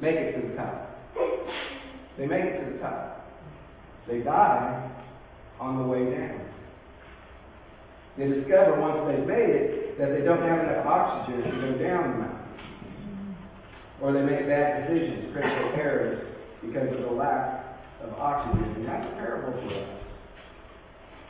make 0.00 0.16
it 0.16 0.40
to 0.40 0.48
the 0.48 0.54
top. 0.56 0.96
They 2.16 2.26
make 2.26 2.44
it 2.44 2.64
to 2.64 2.72
the 2.72 2.78
top. 2.78 3.28
They 4.08 4.20
die 4.20 4.90
on 5.60 5.76
the 5.76 5.84
way 5.84 6.10
down. 6.10 6.40
They 8.16 8.28
discover 8.28 8.80
once 8.80 9.04
they've 9.06 9.26
made 9.26 9.50
it 9.50 9.98
that 9.98 10.12
they 10.12 10.24
don't 10.24 10.40
have 10.40 10.64
enough 10.64 10.86
oxygen 10.86 11.42
to 11.42 11.50
go 11.60 11.78
down 11.78 12.12
the 12.12 12.18
mountain 12.18 12.39
or 14.00 14.12
they 14.12 14.22
make 14.22 14.46
bad 14.46 14.88
decisions, 14.88 15.32
critical 15.32 15.72
errors, 15.74 16.26
because 16.62 16.88
of 16.92 17.02
the 17.02 17.10
lack 17.10 17.78
of 18.02 18.12
oxygen. 18.14 18.64
And 18.76 18.86
that's 18.86 19.14
terrible 19.16 19.52
for 19.52 19.74
us. 19.74 20.00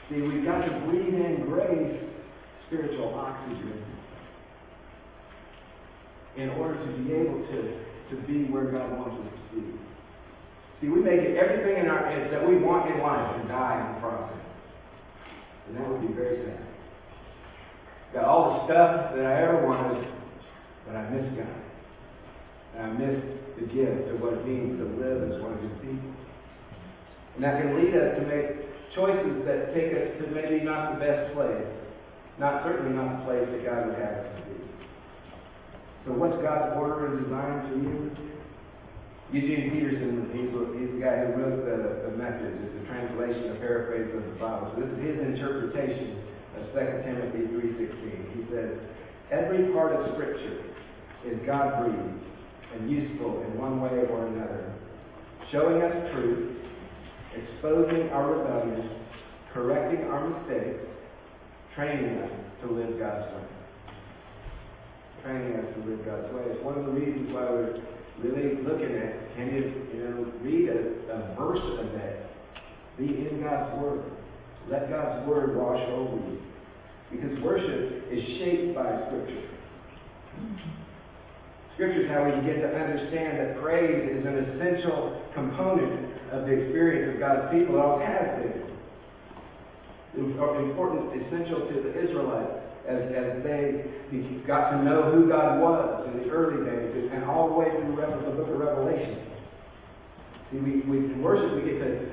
See, 0.08 0.20
we've 0.22 0.44
got 0.44 0.64
to 0.64 0.80
breathe 0.86 1.14
in 1.14 1.46
grace, 1.46 2.02
spiritual 2.66 3.14
oxygen, 3.14 3.82
in 6.36 6.50
order 6.50 6.74
to 6.74 7.02
be 7.02 7.12
able 7.12 7.40
to, 7.46 7.80
to 8.10 8.16
be 8.26 8.44
where 8.50 8.70
God 8.70 8.90
wants 8.98 9.16
us 9.16 9.32
to 9.50 9.60
be. 9.60 9.66
See, 10.80 10.88
we 10.88 11.00
make 11.00 11.20
it 11.20 11.36
everything 11.36 11.84
in 11.84 11.90
our 11.90 12.08
that 12.30 12.48
we 12.48 12.56
want 12.56 12.90
in 12.90 13.02
life 13.02 13.42
to 13.42 13.48
die 13.48 13.86
in 13.86 13.94
the 13.94 14.00
process. 14.00 14.38
And 15.68 15.76
that 15.76 15.88
would 15.88 16.00
be 16.00 16.14
very 16.14 16.42
sad. 16.44 16.66
Got 18.14 18.24
all 18.24 18.50
the 18.50 18.72
stuff 18.72 19.14
that 19.14 19.24
I 19.24 19.42
ever 19.42 19.66
wanted, 19.66 20.08
but 20.86 20.96
I 20.96 21.10
miss 21.10 21.30
God. 21.36 21.60
And 22.74 22.79
I 22.79 22.79
miss 22.94 23.18
the 23.60 23.66
gift 23.68 24.08
of 24.10 24.20
what 24.20 24.34
it 24.34 24.46
means 24.46 24.78
to 24.80 24.86
live 24.98 25.30
as 25.30 25.42
one 25.42 25.52
of 25.52 25.60
his 25.60 25.76
people. 25.84 26.10
And 27.36 27.44
that 27.44 27.60
can 27.60 27.76
lead 27.76 27.94
us 27.94 28.16
to 28.18 28.22
make 28.26 28.70
choices 28.94 29.44
that 29.46 29.74
take 29.74 29.92
us 29.94 30.08
to 30.18 30.24
maybe 30.32 30.64
not 30.64 30.94
the 30.94 31.00
best 31.04 31.34
place. 31.34 31.68
Not 32.38 32.64
certainly 32.64 32.96
not 32.96 33.20
the 33.20 33.24
place 33.28 33.46
that 33.52 33.62
God 33.64 33.86
would 33.86 34.00
have 34.00 34.16
us 34.24 34.28
to 34.36 34.42
be. 34.48 34.56
So 36.06 36.16
what's 36.16 36.40
God's 36.40 36.72
order 36.80 37.12
and 37.12 37.24
design 37.24 37.68
for 37.68 37.76
you? 37.76 38.10
Eugene 39.30 39.70
Peterson, 39.70 40.26
he's, 40.34 40.50
he's 40.50 40.90
the 40.98 41.02
guy 41.04 41.22
who 41.22 41.38
wrote 41.38 41.62
the, 41.62 42.10
the 42.10 42.16
message. 42.18 42.56
It's 42.66 42.76
a 42.82 42.84
translation, 42.90 43.54
a 43.54 43.60
paraphrase 43.62 44.10
of 44.16 44.24
the 44.26 44.34
Bible. 44.40 44.72
So 44.74 44.82
this 44.82 44.90
is 44.90 44.98
his 44.98 45.16
interpretation 45.22 46.18
of 46.58 46.66
2 46.74 46.82
Timothy 47.06 47.46
3.16. 47.54 48.34
He 48.34 48.42
says, 48.50 48.74
Every 49.30 49.70
part 49.70 49.94
of 49.94 50.10
Scripture 50.16 50.66
is 51.28 51.38
God-breathed 51.46 52.26
and 52.74 52.90
useful 52.90 53.42
in 53.42 53.58
one 53.58 53.80
way 53.80 54.06
or 54.10 54.26
another, 54.26 54.72
showing 55.52 55.82
us 55.82 56.12
truth, 56.12 56.56
exposing 57.34 58.08
our 58.10 58.32
rebellion, 58.32 58.90
correcting 59.52 60.04
our 60.06 60.28
mistakes, 60.28 60.84
training 61.74 62.18
us 62.18 62.30
to 62.62 62.70
live 62.72 62.98
God's 62.98 63.34
way. 63.34 63.44
Training 65.22 65.56
us 65.58 65.74
to 65.74 65.90
live 65.90 66.04
God's 66.04 66.32
way. 66.34 66.42
It's 66.46 66.64
one 66.64 66.78
of 66.78 66.86
the 66.86 66.92
reasons 66.92 67.32
why 67.32 67.42
we're 67.42 67.82
really 68.22 68.62
looking 68.62 68.96
at 68.96 69.34
can 69.36 69.54
you, 69.54 69.86
you 69.92 70.04
know, 70.04 70.32
read 70.42 70.68
a, 70.68 71.12
a 71.12 71.36
verse 71.36 71.62
of 71.78 71.92
that. 71.92 72.30
Be 72.98 73.04
in 73.06 73.42
God's 73.42 73.82
Word. 73.82 74.02
Let 74.70 74.90
God's 74.90 75.26
Word 75.28 75.56
wash 75.56 75.80
over 75.90 76.16
you. 76.16 76.38
Because 77.10 77.42
worship 77.42 78.04
is 78.10 78.22
shaped 78.38 78.74
by 78.74 79.06
Scripture. 79.08 79.48
Scripture 81.80 82.04
is 82.04 82.10
how 82.10 82.24
we 82.28 82.36
get 82.44 82.60
to 82.60 82.68
understand 82.76 83.40
that 83.40 83.58
praise 83.62 84.04
is 84.12 84.26
an 84.26 84.36
essential 84.36 85.16
component 85.32 86.12
of 86.30 86.44
the 86.44 86.52
experience 86.52 87.14
of 87.14 87.18
God's 87.18 87.48
people. 87.56 87.76
It 87.76 87.80
always 87.80 88.06
has 88.06 88.36
been. 88.36 88.68
Important, 90.12 91.08
essential 91.24 91.64
to 91.72 91.74
the 91.80 92.04
Israelites 92.04 92.52
as, 92.86 93.00
as 93.16 93.42
they 93.42 93.88
got 94.46 94.76
to 94.76 94.84
know 94.84 95.10
who 95.10 95.26
God 95.26 95.58
was 95.58 96.06
in 96.12 96.20
the 96.20 96.28
early 96.28 96.68
days 96.68 97.10
and 97.14 97.24
all 97.24 97.48
the 97.48 97.54
way 97.54 97.70
through 97.70 97.96
the 97.96 98.36
book 98.36 98.50
of 98.50 98.60
Revelation. 98.60 99.16
See, 100.52 100.58
we, 100.58 100.80
we, 100.82 100.98
in 100.98 101.22
worship, 101.22 101.64
we 101.64 101.70
get 101.70 101.80
to 101.80 102.12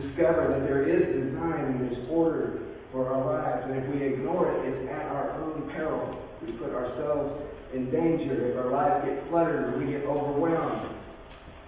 discover 0.00 0.54
that 0.54 0.62
there 0.62 0.86
is 0.86 1.02
design 1.02 1.64
and 1.64 1.90
there's 1.90 2.08
order 2.08 2.60
for 2.92 3.12
our 3.12 3.24
lives. 3.24 3.66
And 3.70 3.82
if 3.82 3.94
we 3.94 4.06
ignore 4.06 4.50
it, 4.50 4.68
it's 4.68 4.90
at 4.90 5.06
our 5.06 5.40
own 5.42 5.70
peril. 5.70 6.18
We 6.42 6.52
put 6.52 6.74
ourselves 6.74 7.42
in 7.74 7.90
danger, 7.90 8.50
if 8.50 8.56
our 8.58 8.70
lives 8.70 9.06
get 9.06 9.28
cluttered 9.30 9.78
we 9.78 9.92
get 9.92 10.04
overwhelmed. 10.04 10.96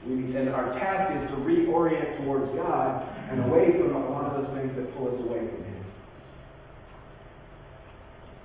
We, 0.07 0.35
and 0.37 0.49
our 0.49 0.73
task 0.75 1.15
is 1.15 1.31
to 1.31 1.37
reorient 1.47 2.25
towards 2.25 2.51
God 2.57 3.07
and 3.31 3.45
away 3.45 3.71
from 3.79 3.95
a 3.95 4.11
lot 4.11 4.35
of 4.35 4.43
those 4.43 4.57
things 4.59 4.75
that 4.77 4.97
pull 4.97 5.15
us 5.15 5.21
away 5.21 5.39
from 5.39 5.63
Him. 5.63 5.85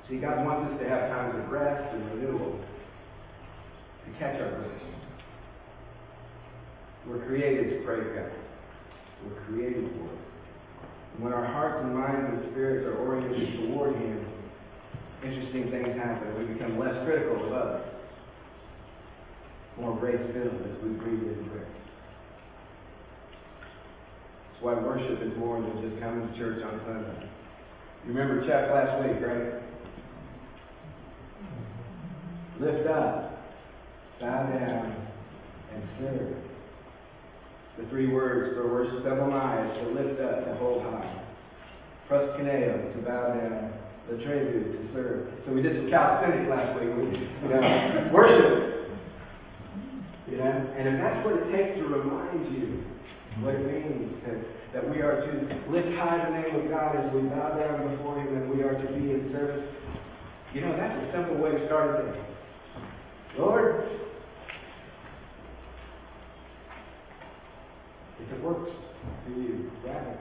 See, 0.07 0.17
God 0.17 0.45
wants 0.45 0.71
us 0.71 0.79
to 0.79 0.87
have 0.87 1.09
times 1.09 1.35
of 1.43 1.49
rest 1.49 1.95
and 1.95 2.05
renewal 2.11 2.59
to 4.05 4.19
catch 4.19 4.39
our 4.39 4.51
breath. 4.51 4.81
We're 7.07 7.25
created 7.25 7.79
to 7.79 7.85
praise 7.85 8.05
God. 8.15 8.31
We're 9.25 9.41
created 9.45 9.89
for 9.97 10.05
it. 10.13 10.26
When 11.19 11.33
our 11.33 11.45
hearts 11.45 11.83
and 11.83 11.95
minds 11.95 12.43
and 12.43 12.51
spirits 12.51 12.85
are 12.85 12.97
oriented 12.97 13.69
toward 13.69 13.95
Him, 13.95 14.25
interesting 15.23 15.71
things 15.71 15.97
happen. 15.97 16.37
We 16.37 16.53
become 16.53 16.77
less 16.77 16.93
critical 17.05 17.47
of 17.47 17.53
others, 17.53 17.91
more 19.79 19.97
grace 19.97 20.21
filled 20.33 20.61
as 20.61 20.83
we 20.83 20.89
breathe 20.89 21.23
in 21.23 21.49
grace. 21.49 21.65
That's 24.51 24.63
why 24.63 24.73
worship 24.75 25.21
is 25.23 25.35
more 25.39 25.59
than 25.59 25.81
just 25.81 25.99
coming 26.01 26.27
to 26.27 26.37
church 26.37 26.63
on 26.63 26.81
Sunday. 26.85 27.29
You 28.05 28.13
remember 28.13 28.47
Chuck 28.47 28.69
last 28.71 29.03
week, 29.03 29.17
right? 29.25 29.61
Lift 32.59 32.87
up, 32.87 33.43
bow 34.19 34.49
down, 34.51 35.07
and 35.73 35.83
serve. 35.99 36.37
The 37.77 37.85
three 37.89 38.11
words 38.11 38.57
for 38.57 38.71
worship, 38.73 39.05
eyes 39.05 39.77
to 39.77 39.89
lift 39.93 40.19
up, 40.21 40.45
to 40.45 40.55
hold 40.57 40.81
high. 40.81 41.23
Proskuneo, 42.09 42.93
to 42.93 42.99
bow 43.05 43.35
down, 43.35 43.73
the 44.09 44.23
tribute 44.23 44.71
to 44.73 44.93
serve. 44.93 45.27
So 45.45 45.53
we 45.53 45.61
did 45.61 45.75
some 45.77 45.89
calisthenics 45.91 46.49
last 46.49 46.79
week. 46.79 46.89
We, 46.89 47.05
you 47.21 47.49
know, 47.53 48.09
worship. 48.13 48.77
You 50.27 50.37
know, 50.37 50.49
and 50.49 50.87
if 50.89 50.95
that's 50.99 51.25
what 51.25 51.35
it 51.37 51.45
takes 51.51 51.77
to 51.79 51.85
remind 51.85 52.49
you 52.51 52.83
what 53.43 53.53
it 53.55 53.63
means 53.63 54.11
to, 54.25 54.43
that 54.73 54.89
we 54.89 55.01
are 55.01 55.21
to 55.21 55.31
lift 55.69 55.87
high 56.01 56.17
the 56.25 56.33
name 56.33 56.55
of 56.57 56.71
God 56.71 56.95
as 56.95 57.13
we 57.13 57.21
bow 57.29 57.55
down 57.55 57.95
before 57.95 58.19
Him 58.19 58.35
and 58.35 58.49
we 58.49 58.63
are 58.63 58.73
to 58.73 58.87
be 58.93 59.13
in 59.13 59.29
service. 59.31 59.69
You 60.53 60.61
know, 60.61 60.75
that's 60.75 60.97
a 60.97 61.11
simple 61.13 61.37
way 61.37 61.51
to 61.51 61.65
start 61.67 61.99
a 61.99 62.11
day. 62.11 62.19
Lord, 63.37 63.83
if 68.19 68.33
it 68.33 68.43
works 68.43 68.71
for 69.25 69.31
you, 69.31 69.71
grab 69.83 70.07
it. 70.07 70.19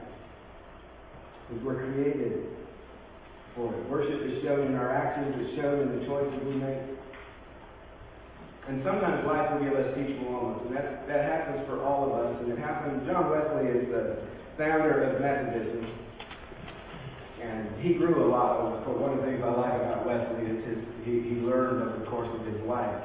Because 1.47 1.63
we're 1.63 1.75
created 1.75 2.45
for 3.55 3.73
it. 3.73 3.89
Worship 3.89 4.21
is 4.21 4.43
shown 4.43 4.67
in 4.67 4.75
our 4.75 4.93
actions, 4.93 5.35
it's 5.39 5.55
shown 5.55 5.81
in 5.81 5.99
the 5.99 6.05
choices 6.05 6.39
we 6.45 6.55
make. 6.55 6.97
And 8.67 8.83
sometimes 8.83 9.25
life 9.25 9.53
will 9.53 9.63
give 9.63 9.73
us 9.79 9.95
teachable 9.95 10.31
moments, 10.31 10.65
and 10.67 10.75
that, 10.75 11.07
that 11.07 11.23
happens 11.23 11.65
for 11.67 11.81
all 11.81 12.11
of 12.11 12.11
us. 12.19 12.41
And 12.43 12.51
it 12.51 12.59
happened, 12.59 13.07
John 13.07 13.31
Wesley 13.31 13.71
is 13.71 13.87
the 13.87 14.27
founder 14.57 15.03
of 15.03 15.21
Methodism, 15.21 15.87
and 17.41 17.81
he 17.81 17.93
grew 17.93 18.25
a 18.25 18.27
lot. 18.27 18.85
One 18.85 19.13
of 19.13 19.19
the 19.19 19.25
things 19.25 19.41
I 19.43 19.49
like 19.51 19.73
about 19.73 20.05
Wesley 20.05 20.51
is 20.51 20.65
his, 20.65 20.77
he, 21.05 21.11
he 21.21 21.35
learned 21.39 21.81
over 21.81 21.99
the 21.99 22.05
course 22.07 22.29
of 22.33 22.45
his 22.45 22.61
life. 22.67 23.03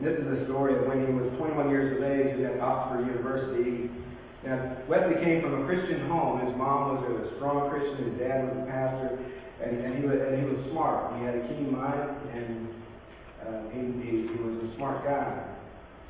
This 0.00 0.16
is 0.16 0.32
a 0.32 0.44
story 0.48 0.72
of 0.80 0.88
when 0.88 1.04
he 1.04 1.12
was 1.12 1.28
21 1.36 1.68
years 1.68 1.92
of 1.92 2.00
age 2.00 2.32
and 2.32 2.56
at 2.56 2.60
Oxford 2.64 3.04
University. 3.04 3.92
Now, 4.40 4.80
Wesley 4.88 5.20
came 5.20 5.44
from 5.44 5.60
a 5.60 5.66
Christian 5.68 6.08
home. 6.08 6.40
His 6.40 6.56
mom 6.56 7.04
was 7.04 7.28
a 7.28 7.36
strong 7.36 7.68
Christian, 7.68 8.08
his 8.08 8.16
dad 8.16 8.48
was 8.48 8.64
a 8.64 8.64
pastor, 8.64 9.20
and, 9.60 9.76
and, 9.76 10.00
he, 10.00 10.08
was, 10.08 10.16
and 10.16 10.40
he 10.40 10.48
was 10.48 10.56
smart. 10.72 11.20
He 11.20 11.28
had 11.28 11.36
a 11.36 11.44
keen 11.52 11.76
mind, 11.76 12.16
and 12.32 12.72
uh, 13.44 13.60
he, 13.76 13.80
he, 14.00 14.12
he 14.32 14.40
was 14.40 14.72
a 14.72 14.76
smart 14.80 15.04
guy. 15.04 15.36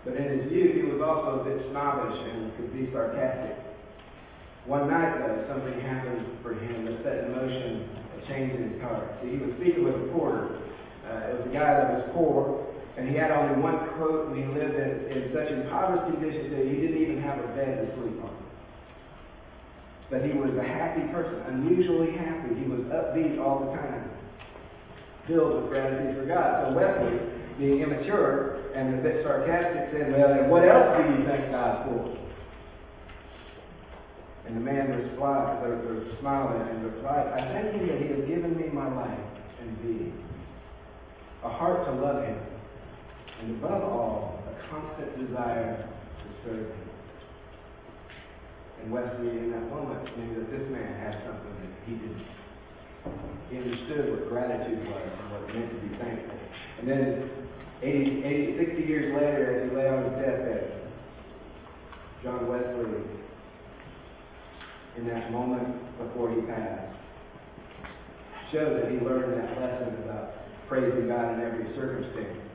But 0.07 0.15
in 0.15 0.39
his 0.39 0.47
youth, 0.55 0.71
he 0.79 0.87
was 0.87 1.03
also 1.03 1.43
a 1.43 1.51
bit 1.51 1.59
snobbish 1.75 2.15
and 2.31 2.55
could 2.55 2.71
be 2.71 2.87
sarcastic. 2.95 3.59
One 4.71 4.87
night, 4.87 5.19
though, 5.19 5.51
something 5.51 5.75
happened 5.83 6.39
for 6.47 6.55
him 6.55 6.87
that 6.87 7.03
set 7.03 7.27
in 7.27 7.35
motion 7.35 7.91
a 7.91 8.19
change 8.31 8.55
in 8.55 8.71
his 8.71 8.79
heart. 8.87 9.19
See, 9.19 9.35
he 9.35 9.39
was 9.43 9.51
speaking 9.59 9.83
with 9.83 9.99
a 9.99 10.07
porter. 10.15 10.63
Uh, 11.03 11.35
it 11.35 11.43
was 11.43 11.47
a 11.51 11.53
guy 11.53 11.75
that 11.75 11.91
was 11.91 12.07
poor, 12.15 12.70
and 13.01 13.09
he 13.09 13.17
had 13.17 13.33
only 13.33 13.57
one 13.65 13.81
coat, 13.97 14.29
and 14.29 14.37
he 14.37 14.45
lived 14.45 14.77
in, 14.77 15.09
in 15.09 15.33
such 15.33 15.49
impoverished 15.49 16.13
conditions 16.13 16.53
that 16.53 16.69
he 16.69 16.85
didn't 16.85 17.01
even 17.01 17.23
have 17.25 17.41
a 17.41 17.49
bed 17.57 17.81
to 17.81 17.87
sleep 17.97 18.21
on. 18.21 18.37
But 20.13 20.21
he 20.29 20.37
was 20.37 20.53
a 20.61 20.63
happy 20.69 21.09
person, 21.09 21.41
unusually 21.49 22.13
happy. 22.13 22.61
He 22.61 22.69
was 22.69 22.85
upbeat 22.93 23.41
all 23.41 23.65
the 23.65 23.73
time 23.73 24.05
filled 25.27 25.63
with 25.63 25.71
gratitude 25.71 26.17
for 26.17 26.27
God. 26.27 26.69
So 26.69 26.77
Wesley, 26.77 27.17
being 27.59 27.81
immature 27.81 28.69
and 28.75 28.99
a 28.99 29.03
bit 29.03 29.25
sarcastic, 29.25 29.97
said, 29.97 30.13
Well, 30.13 30.29
then 30.29 30.51
what 30.51 30.69
else 30.69 31.01
do 31.01 31.17
you 31.17 31.25
thank 31.25 31.51
God 31.51 31.87
for? 31.89 32.21
And 34.45 34.57
the 34.57 34.61
man 34.61 34.91
replied, 34.91 35.65
or, 35.65 35.73
or 35.73 36.61
at 36.61 36.69
him, 36.69 36.85
replied, 36.85 37.33
I 37.33 37.41
thank 37.49 37.81
him 37.81 37.87
that 37.89 38.03
he 38.03 38.09
has 38.13 38.29
given 38.29 38.57
me 38.57 38.69
my 38.69 38.93
life 38.93 39.25
and 39.63 39.83
being, 39.83 40.25
a 41.45 41.49
heart 41.49 41.87
to 41.87 41.93
love 41.93 42.25
him, 42.25 42.37
and 43.41 43.57
above 43.57 43.83
all, 43.83 44.43
a 44.49 44.71
constant 44.71 45.27
desire 45.27 45.89
to 45.89 46.27
serve 46.45 46.67
him. 46.67 46.91
And 48.83 48.93
Wesley, 48.93 49.29
in 49.29 49.51
that 49.53 49.69
moment, 49.71 50.05
knew 50.17 50.35
that 50.41 50.51
this 50.51 50.71
man 50.71 51.01
had 51.01 51.23
something 51.25 51.55
that 51.61 51.73
he 51.87 51.93
didn't. 51.95 52.27
He 53.51 53.57
understood 53.57 54.11
what 54.11 54.29
gratitude 54.29 54.87
was 54.87 55.11
and 55.21 55.33
what 55.33 55.49
it 55.49 55.55
meant 55.55 55.71
to 55.71 55.89
be 55.89 55.97
thankful. 55.97 56.39
And 56.81 56.89
then 56.89 57.31
80, 57.83 58.25
80, 58.25 58.67
60 58.67 58.83
years 58.83 59.15
later, 59.15 59.57
as 59.57 59.71
he 59.71 59.77
lay 59.77 59.89
on 59.89 60.05
his 60.05 60.13
deathbed, 60.21 60.91
John 62.23 62.49
Wesley, 62.49 63.01
in 64.97 65.07
that 65.09 65.33
moment 65.33 65.99
before 65.99 66.31
he 66.31 66.41
passed, 66.43 66.97
showed 68.53 68.83
that 68.83 68.91
he 68.91 68.99
learned 68.99 69.33
that 69.33 69.61
lesson 69.61 70.03
about 70.05 70.33
praising 70.69 71.09
God 71.09 71.35
in 71.35 71.41
every 71.41 71.75
circumstance. 71.75 72.50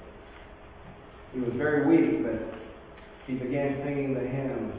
He 1.33 1.39
was 1.39 1.53
very 1.53 1.85
weak, 1.87 2.23
but 2.23 2.55
he 3.27 3.33
began 3.33 3.81
singing 3.83 4.13
the 4.13 4.21
hymn, 4.21 4.73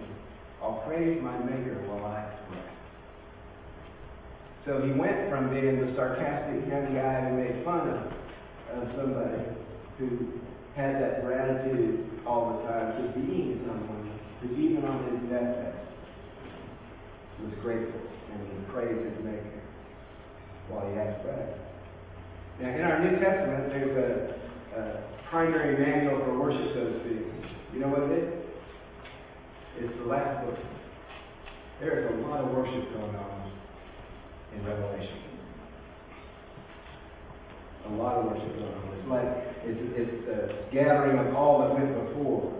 I'll 0.62 0.82
praise 0.86 1.22
my 1.22 1.38
Maker 1.38 1.74
while 1.86 2.04
I 2.06 2.24
pray. 2.48 2.58
So 4.64 4.82
he 4.82 4.92
went 4.92 5.30
from 5.30 5.50
being 5.50 5.86
the 5.86 5.94
sarcastic 5.94 6.66
young 6.68 6.94
guy 6.94 7.28
who 7.28 7.36
made 7.36 7.64
fun 7.64 7.88
of, 7.88 8.12
of 8.74 8.88
somebody 8.96 9.42
who 9.98 10.40
had 10.74 11.00
that 11.00 11.22
gratitude 11.24 12.04
all 12.26 12.58
the 12.58 12.68
time 12.68 13.02
to 13.02 13.20
being 13.20 13.62
someone 13.66 14.18
who 14.42 14.56
even 14.56 14.84
on 14.84 15.04
his 15.10 15.30
deathbed 15.30 15.86
was 17.42 17.54
grateful 17.62 18.00
and 18.32 18.40
he 18.42 18.72
praised 18.72 19.04
his 19.04 19.24
Maker 19.24 19.62
while 20.68 20.88
he 20.88 20.96
had 20.96 21.22
breath. 21.22 21.48
Now 22.60 22.68
in 22.68 22.80
our 22.82 22.98
New 23.04 23.18
Testament 23.20 23.68
there's 23.68 23.96
a, 23.96 24.45
a 24.76 25.02
primary 25.30 25.78
manual 25.78 26.20
for 26.24 26.38
worship, 26.38 26.74
so 26.74 26.80
to 26.84 27.00
speak. 27.00 27.24
You 27.72 27.80
know 27.80 27.88
what 27.88 28.10
it 28.10 28.18
is? 28.18 28.28
It's 29.78 29.98
the 29.98 30.06
last 30.06 30.44
book. 30.46 30.56
There 31.80 32.00
is 32.00 32.12
a 32.12 32.26
lot 32.28 32.44
of 32.44 32.52
worship 32.52 32.92
going 32.92 33.16
on 33.16 33.52
in 34.54 34.64
Revelation. 34.64 35.20
A 37.88 37.92
lot 37.94 38.16
of 38.16 38.24
worship 38.32 38.52
going 38.56 38.72
on. 38.72 38.96
It's 38.96 39.08
like 39.08 39.28
it's, 39.64 39.80
it's 39.96 40.28
a 40.28 40.74
gathering 40.74 41.18
of 41.18 41.34
all 41.34 41.60
that 41.60 41.74
went 41.74 41.92
before. 42.08 42.52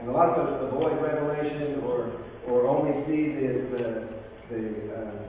And 0.00 0.08
a 0.08 0.12
lot 0.12 0.30
of 0.30 0.46
us 0.46 0.68
avoid 0.68 1.00
Revelation 1.00 1.80
or 1.84 2.22
or 2.48 2.66
only 2.66 3.06
see 3.06 3.34
the 3.38 3.48
the 3.70 4.12
the, 4.50 4.60
uh, 4.92 5.22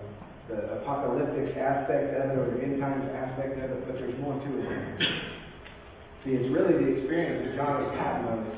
the 0.50 0.58
apocalyptic 0.82 1.56
aspect 1.56 2.18
of 2.18 2.32
it 2.32 2.38
or 2.38 2.58
the 2.58 2.64
end 2.64 2.82
times 2.82 3.06
aspect 3.16 3.58
of 3.60 3.72
it, 3.72 3.88
but 3.88 3.96
there's 3.96 4.20
more 4.20 4.34
to 4.34 4.60
it. 4.60 5.43
See, 6.24 6.32
it's 6.32 6.56
really 6.56 6.80
the 6.80 6.92
experience 7.04 7.52
of 7.52 7.56
John 7.60 7.84
of 7.84 7.92
Patmos 8.00 8.56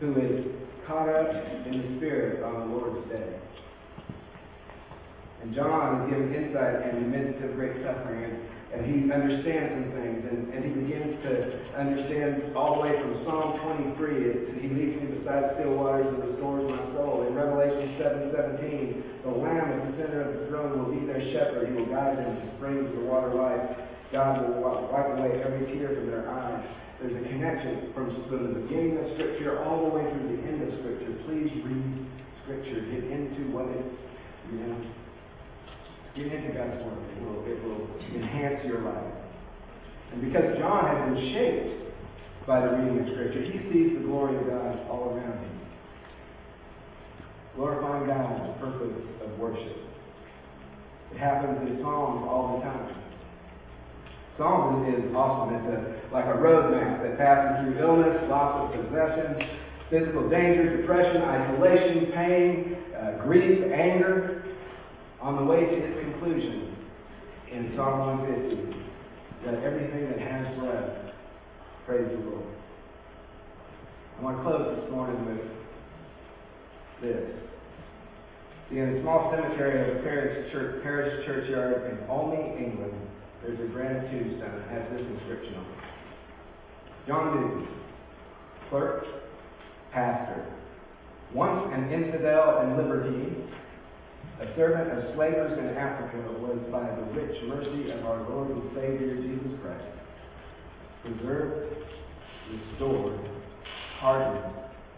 who 0.00 0.16
is 0.16 0.46
caught 0.86 1.12
up 1.12 1.28
in 1.68 1.76
the 1.76 1.98
Spirit 2.00 2.42
on 2.42 2.70
the 2.70 2.74
Lord's 2.74 3.06
day. 3.10 3.36
And 5.42 5.54
John 5.54 6.08
is 6.08 6.10
given 6.10 6.32
insight 6.32 6.88
in 6.88 7.04
the 7.04 7.08
midst 7.12 7.44
of 7.44 7.52
great 7.52 7.84
suffering, 7.84 8.24
and, 8.24 8.36
and 8.72 8.80
he 8.88 9.12
understands 9.12 9.76
some 9.76 9.92
things, 9.92 10.24
and, 10.24 10.56
and 10.56 10.64
he 10.64 10.72
begins 10.72 11.20
to 11.28 11.32
understand 11.76 12.56
all 12.56 12.80
the 12.80 12.88
way 12.88 12.96
from 12.96 13.20
Psalm 13.28 13.60
23. 13.60 14.32
It, 14.32 14.62
he 14.64 14.68
leads 14.72 14.96
me 14.96 15.20
beside 15.20 15.52
still 15.60 15.76
waters 15.76 16.08
and 16.08 16.32
restores 16.32 16.64
my 16.64 16.80
soul. 16.96 17.28
In 17.28 17.34
Revelation 17.36 17.92
7:17, 18.00 19.28
the 19.28 19.36
Lamb 19.36 19.68
at 19.68 19.84
the 19.84 19.92
center 20.00 20.22
of 20.24 20.32
the 20.32 20.46
throne 20.48 20.80
will 20.80 20.96
be 20.96 21.04
their 21.04 21.20
shepherd. 21.28 21.68
He 21.68 21.74
will 21.76 21.92
guide 21.92 22.16
them 22.16 22.40
to 22.40 22.56
springs 22.56 22.88
of 22.88 22.96
the 22.96 23.04
water 23.04 23.34
life. 23.36 23.76
God 24.12 24.48
will 24.48 24.64
wipe 24.64 25.18
away 25.18 25.42
every 25.44 25.66
tear 25.76 25.92
from 25.92 26.06
their 26.08 26.24
eyes. 26.30 26.64
There's 27.02 27.18
a 27.18 27.28
connection 27.28 27.90
from, 27.94 28.14
the 28.30 28.60
beginning 28.62 28.96
of 29.02 29.10
Scripture 29.18 29.58
all 29.64 29.90
the 29.90 29.90
way 29.90 30.06
through 30.06 30.36
the 30.36 30.42
end 30.46 30.62
of 30.62 30.70
Scripture. 30.78 31.10
Please 31.26 31.50
read 31.66 32.06
Scripture. 32.46 32.78
Get 32.78 33.10
into 33.10 33.50
what 33.50 33.66
it, 33.74 33.82
you 34.46 34.58
know, 34.62 34.86
Get 36.14 36.26
into 36.30 36.54
God's 36.54 36.78
Word. 36.86 37.02
It 37.10 37.22
will, 37.26 37.42
it 37.42 37.58
will 37.66 37.90
enhance 38.14 38.64
your 38.64 38.82
life. 38.82 39.14
And 40.12 40.22
because 40.22 40.56
John 40.58 40.94
has 40.94 41.10
been 41.10 41.34
shaped 41.34 42.46
by 42.46 42.60
the 42.60 42.70
reading 42.70 43.00
of 43.00 43.06
Scripture, 43.18 43.50
he 43.50 43.58
sees 43.72 43.98
the 43.98 44.04
glory 44.06 44.36
of 44.38 44.46
God 44.46 44.86
all 44.86 45.10
around 45.10 45.42
him. 45.42 45.60
Glorifying 47.56 48.06
God 48.06 48.30
is 48.30 48.46
the 48.46 48.54
purpose 48.62 48.94
of 49.26 49.38
worship. 49.40 49.76
It 51.10 51.18
happens 51.18 51.68
in 51.68 51.82
songs 51.82 52.22
all 52.30 52.58
the 52.58 52.64
time. 52.64 53.01
Psalms 54.38 54.88
is 54.88 55.14
awesome. 55.14 55.54
It's 55.56 55.68
a, 55.68 56.14
like 56.14 56.24
a 56.24 56.38
roadmap 56.38 57.02
that 57.02 57.18
passes 57.18 57.64
through 57.64 57.78
illness, 57.84 58.30
loss 58.30 58.72
of 58.72 58.80
possession, 58.80 59.58
physical 59.90 60.28
danger, 60.30 60.80
depression, 60.80 61.20
isolation, 61.22 62.12
pain, 62.14 62.76
uh, 62.96 63.22
grief, 63.24 63.60
anger, 63.72 64.44
on 65.20 65.36
the 65.36 65.44
way 65.44 65.60
to 65.60 65.72
its 65.72 66.00
conclusion 66.00 66.74
in 67.52 67.72
Psalm 67.76 68.18
150. 68.24 68.72
that 69.44 69.62
everything 69.62 70.08
that 70.08 70.18
has 70.18 70.58
breath 70.58 71.12
praise 71.86 72.08
the 72.08 72.30
Lord. 72.30 72.46
I 74.18 74.22
want 74.22 74.36
to 74.38 74.42
close 74.42 74.80
this 74.80 74.90
morning 74.90 75.26
with 75.26 75.40
this. 77.02 77.30
See, 78.70 78.78
in 78.78 78.96
a 78.96 79.02
small 79.02 79.30
cemetery 79.30 79.90
of 79.90 79.96
a 79.98 80.02
parish, 80.02 80.52
church, 80.52 80.82
parish 80.82 81.26
churchyard 81.26 81.90
in 81.90 82.08
Olney, 82.08 82.64
England, 82.64 82.94
there's 83.42 83.60
a 83.60 83.72
granite 83.72 84.10
tombstone 84.10 84.40
that 84.40 84.68
has 84.70 84.90
this 84.92 85.06
inscription 85.06 85.54
on 85.54 85.64
it. 85.64 85.78
John 87.06 87.34
Newton, 87.34 87.68
clerk, 88.70 89.04
pastor, 89.92 90.46
once 91.34 91.72
an 91.74 91.92
infidel 91.92 92.58
and 92.60 92.76
libertine, 92.76 93.48
a 94.40 94.54
servant 94.54 94.90
of 94.96 95.14
slavers 95.14 95.58
in 95.58 95.76
Africa, 95.76 96.18
was 96.38 96.58
by 96.70 96.84
the 96.94 97.20
rich 97.20 97.42
mercy 97.48 97.90
of 97.90 98.04
our 98.06 98.28
Lord 98.28 98.50
and 98.50 98.62
Savior 98.74 99.16
Jesus 99.16 99.58
Christ 99.62 99.84
preserved, 101.02 101.74
restored, 102.50 103.18
pardoned, 103.98 104.54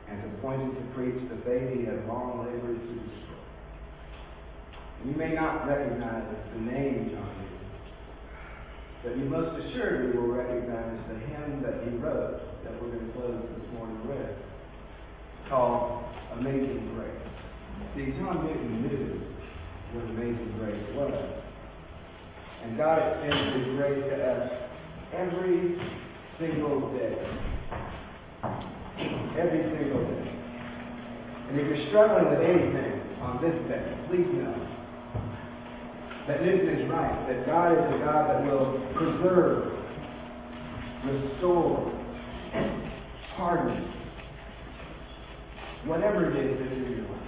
and 0.08 0.34
appointed 0.34 0.74
to 0.74 0.94
preach 0.94 1.20
the 1.30 1.36
faith 1.44 1.78
he 1.78 1.84
had 1.84 2.06
long 2.06 2.44
labored 2.44 2.78
to 2.78 2.94
destroy. 2.94 3.40
You 5.06 5.12
may 5.16 5.34
not 5.34 5.66
recognize 5.66 6.24
the 6.52 6.60
name 6.60 7.10
John 7.10 7.28
Newton, 7.38 7.63
but 9.04 9.18
you 9.18 9.24
most 9.26 9.52
assuredly 9.60 10.16
will 10.16 10.32
recognize 10.32 10.98
the 11.12 11.18
hymn 11.28 11.62
that 11.62 11.84
he 11.84 11.96
wrote 11.98 12.40
that 12.64 12.72
we're 12.80 12.88
going 12.88 13.06
to 13.06 13.12
close 13.12 13.36
this 13.36 13.68
morning 13.76 14.00
with, 14.08 14.32
called 15.50 16.04
Amazing 16.40 16.96
Grace. 16.96 17.24
See, 17.94 18.16
John 18.16 18.46
Newton 18.46 18.80
knew 18.80 19.20
what 19.92 20.08
Amazing 20.08 20.56
Grace 20.58 20.96
was. 20.96 21.44
And 22.64 22.78
God 22.78 22.96
extends 22.96 23.56
His 23.56 23.76
grace 23.76 24.04
to 24.08 24.16
us 24.24 24.50
every 25.12 25.76
single 26.40 26.90
day. 26.96 27.12
Every 29.36 29.62
single 29.68 30.00
day. 30.00 30.32
And 31.50 31.60
if 31.60 31.66
you're 31.68 31.88
struggling 31.88 32.30
with 32.30 32.40
anything 32.40 33.20
on 33.20 33.42
this 33.42 33.54
day, 33.68 33.84
please 34.08 34.26
know 34.32 34.83
that 36.26 36.42
Newton 36.42 36.68
is 36.80 36.90
right, 36.90 37.28
that 37.28 37.46
God 37.46 37.72
is 37.72 37.78
a 37.78 38.04
God 38.04 38.30
that 38.30 38.44
will 38.46 38.80
preserve, 38.94 39.72
restore, 41.04 41.92
pardon, 43.36 43.92
whatever 45.84 46.30
it 46.30 46.36
is 46.36 46.58
that's 46.58 46.72
in 46.72 46.96
your 46.96 47.08
life. 47.10 47.23